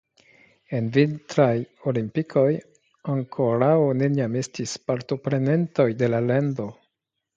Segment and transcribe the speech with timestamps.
[0.77, 1.51] En vintraj
[1.91, 2.47] olimpikoj
[3.17, 6.67] ankoraŭ neniam estis partoprenantoj de la lando.